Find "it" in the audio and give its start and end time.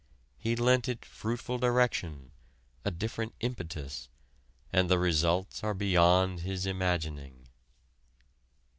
0.89-1.05